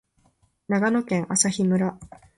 [0.67, 1.99] 長野県朝日村